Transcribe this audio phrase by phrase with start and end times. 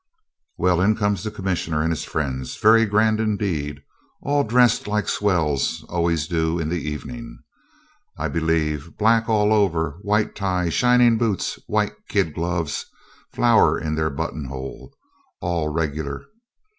[0.57, 3.83] Well, in comes the Commissioner and his friends, very grand indeed,
[4.23, 7.37] all dressed like swells always do in the evening,
[8.17, 12.87] I believe, black all over, white tie, shining boots, white kid gloves,
[13.31, 14.91] flower in their buttonhole,
[15.39, 16.25] all regular.